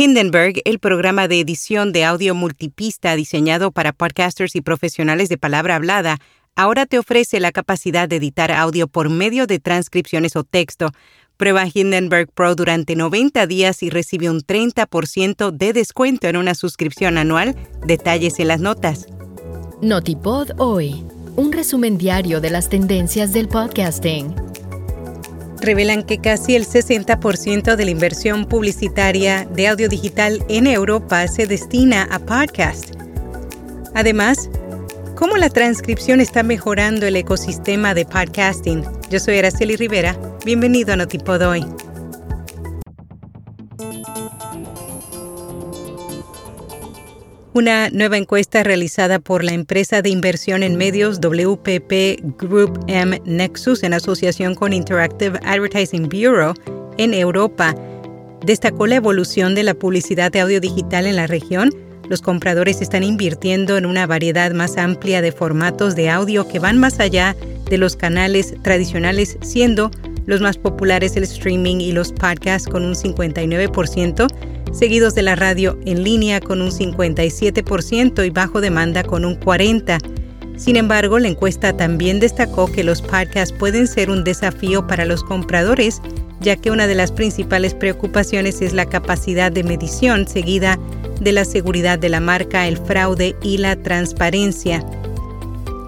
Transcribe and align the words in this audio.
Hindenburg, 0.00 0.62
el 0.64 0.78
programa 0.78 1.26
de 1.26 1.40
edición 1.40 1.90
de 1.90 2.04
audio 2.04 2.32
multipista 2.32 3.16
diseñado 3.16 3.72
para 3.72 3.92
podcasters 3.92 4.54
y 4.54 4.60
profesionales 4.60 5.28
de 5.28 5.38
palabra 5.38 5.74
hablada, 5.74 6.18
ahora 6.54 6.86
te 6.86 7.00
ofrece 7.00 7.40
la 7.40 7.50
capacidad 7.50 8.08
de 8.08 8.14
editar 8.14 8.52
audio 8.52 8.86
por 8.86 9.10
medio 9.10 9.48
de 9.48 9.58
transcripciones 9.58 10.36
o 10.36 10.44
texto. 10.44 10.92
Prueba 11.36 11.64
Hindenburg 11.66 12.30
Pro 12.32 12.54
durante 12.54 12.94
90 12.94 13.48
días 13.48 13.82
y 13.82 13.90
recibe 13.90 14.30
un 14.30 14.40
30% 14.40 15.50
de 15.50 15.72
descuento 15.72 16.28
en 16.28 16.36
una 16.36 16.54
suscripción 16.54 17.18
anual. 17.18 17.56
Detalles 17.84 18.38
en 18.38 18.46
las 18.46 18.60
notas. 18.60 19.06
Notipod 19.82 20.50
hoy, 20.58 21.02
un 21.34 21.50
resumen 21.50 21.98
diario 21.98 22.40
de 22.40 22.50
las 22.50 22.68
tendencias 22.68 23.32
del 23.32 23.48
podcasting. 23.48 24.47
Revelan 25.60 26.04
que 26.04 26.18
casi 26.18 26.54
el 26.54 26.66
60% 26.66 27.76
de 27.76 27.84
la 27.84 27.90
inversión 27.90 28.46
publicitaria 28.46 29.44
de 29.44 29.68
audio 29.68 29.88
digital 29.88 30.44
en 30.48 30.66
Europa 30.66 31.26
se 31.26 31.46
destina 31.46 32.04
a 32.10 32.18
podcast. 32.20 32.94
Además, 33.94 34.48
cómo 35.16 35.36
la 35.36 35.50
transcripción 35.50 36.20
está 36.20 36.44
mejorando 36.44 37.06
el 37.06 37.16
ecosistema 37.16 37.92
de 37.92 38.04
podcasting. 38.04 38.84
Yo 39.10 39.18
soy 39.18 39.38
Araceli 39.38 39.74
Rivera. 39.74 40.16
Bienvenido 40.44 40.92
a 40.92 40.96
Notipod 40.96 41.42
hoy. 41.42 41.66
Una 47.58 47.90
nueva 47.90 48.16
encuesta 48.16 48.62
realizada 48.62 49.18
por 49.18 49.42
la 49.42 49.52
empresa 49.52 50.00
de 50.00 50.10
inversión 50.10 50.62
en 50.62 50.76
medios 50.76 51.20
WPP 51.20 52.38
Group 52.38 52.84
M 52.86 53.20
Nexus 53.24 53.82
en 53.82 53.94
asociación 53.94 54.54
con 54.54 54.72
Interactive 54.72 55.40
Advertising 55.42 56.04
Bureau 56.08 56.54
en 56.98 57.14
Europa. 57.14 57.74
Destacó 58.46 58.86
la 58.86 58.94
evolución 58.94 59.56
de 59.56 59.64
la 59.64 59.74
publicidad 59.74 60.30
de 60.30 60.38
audio 60.38 60.60
digital 60.60 61.08
en 61.08 61.16
la 61.16 61.26
región. 61.26 61.70
Los 62.08 62.22
compradores 62.22 62.80
están 62.80 63.02
invirtiendo 63.02 63.76
en 63.76 63.86
una 63.86 64.06
variedad 64.06 64.52
más 64.52 64.76
amplia 64.76 65.20
de 65.20 65.32
formatos 65.32 65.96
de 65.96 66.10
audio 66.10 66.46
que 66.46 66.60
van 66.60 66.78
más 66.78 67.00
allá 67.00 67.34
de 67.68 67.76
los 67.76 67.96
canales 67.96 68.54
tradicionales, 68.62 69.36
siendo 69.42 69.90
los 70.26 70.40
más 70.40 70.58
populares 70.58 71.16
el 71.16 71.24
streaming 71.24 71.80
y 71.80 71.90
los 71.90 72.12
podcasts 72.12 72.68
con 72.68 72.84
un 72.84 72.94
59%, 72.94 74.28
seguidos 74.72 75.14
de 75.14 75.22
la 75.22 75.36
radio 75.36 75.78
en 75.86 76.02
línea 76.02 76.40
con 76.40 76.62
un 76.62 76.70
57% 76.70 78.26
y 78.26 78.30
bajo 78.30 78.60
demanda 78.60 79.02
con 79.02 79.24
un 79.24 79.38
40%. 79.38 79.98
Sin 80.58 80.74
embargo, 80.74 81.20
la 81.20 81.28
encuesta 81.28 81.76
también 81.76 82.18
destacó 82.18 82.66
que 82.66 82.82
los 82.82 83.00
podcasts 83.00 83.54
pueden 83.56 83.86
ser 83.86 84.10
un 84.10 84.24
desafío 84.24 84.88
para 84.88 85.04
los 85.04 85.22
compradores, 85.22 86.02
ya 86.40 86.56
que 86.56 86.72
una 86.72 86.88
de 86.88 86.96
las 86.96 87.12
principales 87.12 87.74
preocupaciones 87.74 88.60
es 88.60 88.72
la 88.72 88.86
capacidad 88.86 89.52
de 89.52 89.62
medición 89.62 90.26
seguida 90.26 90.76
de 91.20 91.30
la 91.30 91.44
seguridad 91.44 91.98
de 91.98 92.08
la 92.08 92.18
marca, 92.18 92.66
el 92.66 92.76
fraude 92.76 93.36
y 93.40 93.58
la 93.58 93.76
transparencia. 93.76 94.84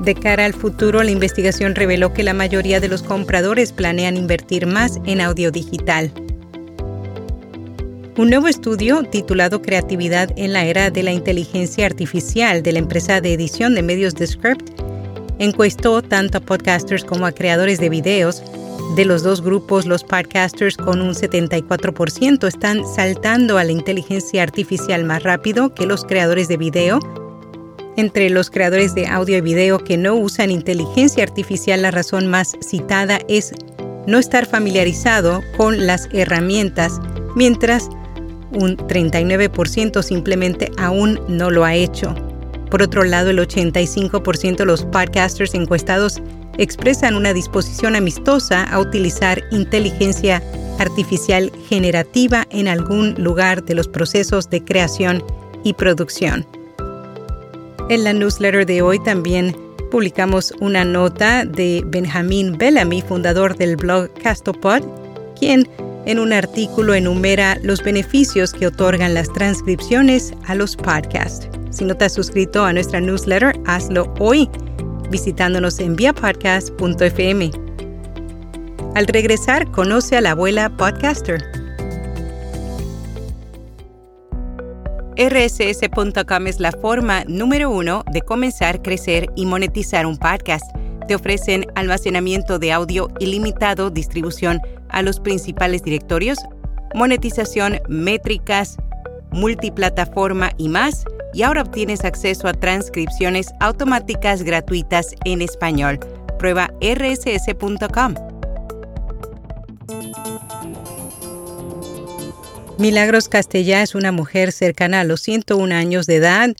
De 0.00 0.14
cara 0.14 0.44
al 0.44 0.54
futuro, 0.54 1.02
la 1.02 1.10
investigación 1.10 1.74
reveló 1.74 2.12
que 2.12 2.22
la 2.22 2.32
mayoría 2.32 2.80
de 2.80 2.88
los 2.88 3.02
compradores 3.02 3.72
planean 3.72 4.16
invertir 4.16 4.66
más 4.66 5.00
en 5.04 5.20
audio 5.20 5.50
digital. 5.50 6.12
Un 8.16 8.28
nuevo 8.28 8.48
estudio 8.48 9.04
titulado 9.04 9.62
Creatividad 9.62 10.30
en 10.36 10.52
la 10.52 10.64
era 10.64 10.90
de 10.90 11.02
la 11.02 11.12
inteligencia 11.12 11.86
artificial 11.86 12.62
de 12.62 12.72
la 12.72 12.80
empresa 12.80 13.20
de 13.20 13.32
edición 13.32 13.74
de 13.74 13.82
medios 13.82 14.14
Descript 14.14 14.80
encuestó 15.38 16.02
tanto 16.02 16.38
a 16.38 16.40
podcasters 16.40 17.04
como 17.04 17.24
a 17.24 17.32
creadores 17.32 17.78
de 17.78 17.88
videos 17.88 18.42
de 18.96 19.04
los 19.04 19.22
dos 19.22 19.42
grupos, 19.42 19.86
los 19.86 20.02
podcasters 20.02 20.76
con 20.76 21.00
un 21.00 21.14
74% 21.14 22.48
están 22.48 22.84
saltando 22.84 23.56
a 23.56 23.64
la 23.64 23.70
inteligencia 23.70 24.42
artificial 24.42 25.04
más 25.04 25.22
rápido 25.22 25.72
que 25.72 25.86
los 25.86 26.04
creadores 26.04 26.48
de 26.48 26.56
video. 26.56 26.98
Entre 27.96 28.28
los 28.28 28.50
creadores 28.50 28.94
de 28.94 29.06
audio 29.06 29.36
y 29.38 29.40
video 29.40 29.78
que 29.78 29.96
no 29.96 30.16
usan 30.16 30.50
inteligencia 30.50 31.22
artificial, 31.22 31.82
la 31.82 31.92
razón 31.92 32.26
más 32.26 32.56
citada 32.60 33.20
es 33.28 33.52
no 34.06 34.18
estar 34.18 34.46
familiarizado 34.46 35.42
con 35.56 35.86
las 35.86 36.08
herramientas, 36.12 37.00
mientras 37.34 37.88
un 38.52 38.76
39% 38.76 40.02
simplemente 40.02 40.70
aún 40.78 41.20
no 41.28 41.50
lo 41.50 41.64
ha 41.64 41.74
hecho. 41.74 42.14
Por 42.70 42.82
otro 42.82 43.04
lado, 43.04 43.30
el 43.30 43.38
85% 43.38 44.56
de 44.56 44.64
los 44.64 44.84
podcasters 44.84 45.54
encuestados 45.54 46.20
expresan 46.58 47.14
una 47.14 47.32
disposición 47.32 47.96
amistosa 47.96 48.64
a 48.64 48.78
utilizar 48.78 49.42
inteligencia 49.50 50.42
artificial 50.78 51.50
generativa 51.68 52.46
en 52.50 52.68
algún 52.68 53.14
lugar 53.14 53.64
de 53.64 53.74
los 53.74 53.88
procesos 53.88 54.50
de 54.50 54.64
creación 54.64 55.22
y 55.64 55.74
producción. 55.74 56.46
En 57.88 58.04
la 58.04 58.12
newsletter 58.12 58.66
de 58.66 58.82
hoy 58.82 59.02
también 59.02 59.56
publicamos 59.90 60.54
una 60.60 60.84
nota 60.84 61.44
de 61.44 61.82
Benjamin 61.84 62.56
Bellamy, 62.56 63.02
fundador 63.02 63.56
del 63.56 63.76
blog 63.76 64.12
Castopod, 64.22 64.82
quien 65.38 65.68
en 66.06 66.18
un 66.18 66.32
artículo 66.32 66.94
enumera 66.94 67.58
los 67.62 67.82
beneficios 67.82 68.52
que 68.52 68.66
otorgan 68.66 69.14
las 69.14 69.32
transcripciones 69.32 70.32
a 70.46 70.54
los 70.54 70.76
podcasts. 70.76 71.48
Si 71.70 71.84
no 71.84 71.96
te 71.96 72.06
has 72.06 72.14
suscrito 72.14 72.64
a 72.64 72.72
nuestra 72.72 73.00
newsletter, 73.00 73.54
hazlo 73.66 74.12
hoy 74.18 74.48
visitándonos 75.10 75.78
en 75.80 75.96
viapodcast.fm. 75.96 77.50
Al 78.94 79.06
regresar, 79.06 79.70
conoce 79.70 80.16
a 80.16 80.20
la 80.20 80.32
abuela 80.32 80.70
podcaster. 80.76 81.42
RSS.com 85.16 86.46
es 86.46 86.60
la 86.60 86.72
forma 86.72 87.24
número 87.26 87.70
uno 87.70 88.04
de 88.10 88.22
comenzar, 88.22 88.80
crecer 88.80 89.26
y 89.36 89.44
monetizar 89.44 90.06
un 90.06 90.16
podcast. 90.16 90.64
Te 91.06 91.14
ofrecen 91.14 91.66
almacenamiento 91.74 92.58
de 92.58 92.72
audio 92.72 93.08
ilimitado, 93.18 93.90
distribución 93.90 94.60
a 94.92 95.02
los 95.02 95.20
principales 95.20 95.82
directorios, 95.82 96.38
monetización, 96.94 97.80
métricas, 97.88 98.76
multiplataforma 99.32 100.50
y 100.56 100.68
más 100.68 101.04
y 101.32 101.42
ahora 101.42 101.62
obtienes 101.62 102.04
acceso 102.04 102.48
a 102.48 102.52
transcripciones 102.52 103.48
automáticas 103.60 104.42
gratuitas 104.42 105.14
en 105.24 105.42
español. 105.42 105.98
Prueba 106.38 106.70
rss.com. 106.80 108.14
Milagros 112.78 113.28
Castellá 113.28 113.82
es 113.82 113.94
una 113.94 114.10
mujer 114.10 114.52
cercana 114.52 115.00
a 115.00 115.04
los 115.04 115.20
101 115.20 115.74
años 115.74 116.06
de 116.06 116.16
edad 116.16 116.50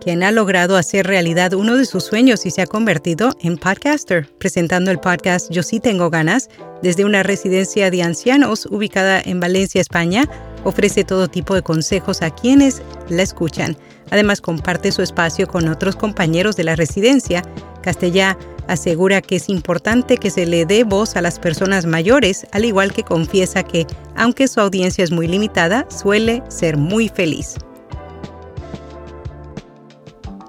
quien 0.00 0.22
ha 0.22 0.30
logrado 0.30 0.76
hacer 0.76 1.06
realidad 1.06 1.54
uno 1.54 1.76
de 1.76 1.84
sus 1.84 2.04
sueños 2.04 2.46
y 2.46 2.50
se 2.50 2.62
ha 2.62 2.66
convertido 2.66 3.36
en 3.40 3.56
podcaster, 3.56 4.28
presentando 4.38 4.90
el 4.90 4.98
podcast 4.98 5.50
Yo 5.50 5.62
sí 5.62 5.80
tengo 5.80 6.10
ganas 6.10 6.48
desde 6.82 7.04
una 7.04 7.22
residencia 7.22 7.90
de 7.90 8.02
ancianos 8.02 8.66
ubicada 8.66 9.20
en 9.20 9.40
Valencia, 9.40 9.80
España. 9.80 10.28
Ofrece 10.64 11.04
todo 11.04 11.28
tipo 11.28 11.54
de 11.54 11.62
consejos 11.62 12.22
a 12.22 12.30
quienes 12.30 12.82
la 13.08 13.22
escuchan. 13.22 13.76
Además, 14.10 14.40
comparte 14.40 14.92
su 14.92 15.02
espacio 15.02 15.46
con 15.46 15.68
otros 15.68 15.96
compañeros 15.96 16.56
de 16.56 16.64
la 16.64 16.76
residencia. 16.76 17.42
Castellá 17.82 18.38
asegura 18.68 19.22
que 19.22 19.36
es 19.36 19.48
importante 19.48 20.18
que 20.18 20.30
se 20.30 20.46
le 20.46 20.66
dé 20.66 20.84
voz 20.84 21.16
a 21.16 21.22
las 21.22 21.38
personas 21.38 21.86
mayores, 21.86 22.46
al 22.52 22.64
igual 22.64 22.92
que 22.92 23.02
confiesa 23.02 23.62
que, 23.62 23.86
aunque 24.16 24.48
su 24.48 24.60
audiencia 24.60 25.04
es 25.04 25.10
muy 25.10 25.26
limitada, 25.26 25.86
suele 25.90 26.42
ser 26.48 26.76
muy 26.76 27.08
feliz. 27.08 27.56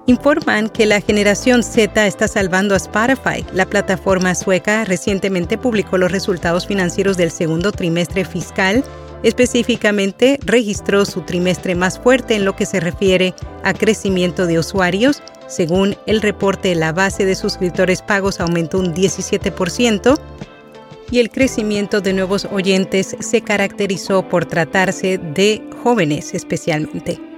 Informan 0.09 0.69
que 0.69 0.87
la 0.87 1.01
generación 1.01 1.61
Z 1.61 2.07
está 2.07 2.27
salvando 2.27 2.73
a 2.73 2.77
Spotify. 2.77 3.45
La 3.53 3.67
plataforma 3.67 4.33
sueca 4.33 4.83
recientemente 4.83 5.55
publicó 5.55 5.99
los 5.99 6.11
resultados 6.11 6.65
financieros 6.65 7.15
del 7.15 7.29
segundo 7.29 7.71
trimestre 7.71 8.25
fiscal 8.25 8.83
Específicamente, 9.21 10.39
registró 10.45 11.05
su 11.05 11.21
trimestre 11.21 11.75
más 11.75 11.99
fuerte 11.99 12.35
en 12.35 12.45
lo 12.45 12.55
que 12.55 12.65
se 12.65 12.79
refiere 12.79 13.33
a 13.63 13.73
crecimiento 13.73 14.47
de 14.47 14.59
usuarios. 14.59 15.21
Según 15.47 15.95
el 16.05 16.21
reporte, 16.21 16.73
la 16.73 16.93
base 16.93 17.25
de 17.25 17.35
suscriptores 17.35 18.01
pagos 18.01 18.39
aumentó 18.39 18.79
un 18.79 18.93
17% 18.93 20.17
y 21.11 21.19
el 21.19 21.29
crecimiento 21.29 22.01
de 22.01 22.13
nuevos 22.13 22.47
oyentes 22.51 23.15
se 23.19 23.41
caracterizó 23.41 24.27
por 24.27 24.45
tratarse 24.45 25.17
de 25.17 25.63
jóvenes 25.83 26.33
especialmente. 26.33 27.28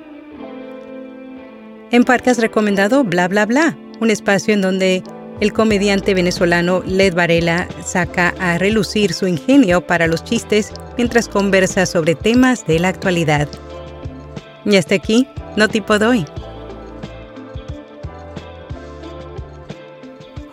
En 1.91 2.05
Parque 2.05 2.33
recomendado 2.33 3.03
Bla 3.03 3.27
Bla 3.27 3.45
Bla, 3.45 3.77
un 3.99 4.09
espacio 4.09 4.53
en 4.53 4.61
donde 4.61 5.03
el 5.41 5.51
comediante 5.51 6.13
venezolano 6.13 6.83
Led 6.85 7.13
Varela 7.13 7.67
saca 7.83 8.33
a 8.39 8.57
relucir 8.57 9.13
su 9.13 9.27
ingenio 9.27 9.85
para 9.85 10.07
los 10.07 10.23
chistes 10.23 10.71
mientras 10.95 11.27
conversa 11.27 11.85
sobre 11.85 12.15
temas 12.15 12.65
de 12.65 12.79
la 12.79 12.88
actualidad. 12.88 13.49
Y 14.63 14.77
hasta 14.77 14.95
aquí, 14.95 15.27
no 15.57 15.67
tipo 15.67 15.99
doy. 15.99 16.25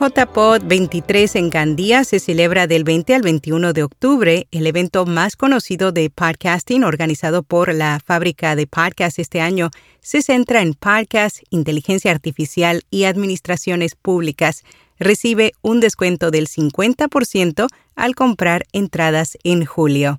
JPod 0.01 0.63
23 0.65 1.35
en 1.35 1.51
Gandía 1.51 2.05
se 2.05 2.21
celebra 2.21 2.69
del 2.69 2.85
20 2.85 3.17
al 3.17 3.23
21 3.23 3.73
de 3.73 3.83
octubre, 3.83 4.47
el 4.53 4.69
evento 4.69 5.07
más 5.07 5.35
conocido 5.35 5.91
de 5.91 6.09
podcasting 6.09 6.85
organizado 6.85 7.43
por 7.43 7.75
la 7.75 7.99
fábrica 8.05 8.55
de 8.55 8.69
podcast 8.69 9.19
este 9.19 9.41
año 9.41 9.71
se 10.01 10.23
centra 10.23 10.63
en 10.63 10.75
podcast, 10.75 11.39
inteligencia 11.51 12.13
artificial 12.13 12.83
y 12.91 13.05
administraciones 13.05 13.97
públicas. 13.97 14.63
Recibe 15.01 15.53
un 15.63 15.81
descuento 15.81 16.31
del 16.31 16.47
50% 16.47 17.67
al 17.97 18.15
comprar 18.15 18.67
entradas 18.73 19.37
en 19.43 19.65
julio. 19.65 20.17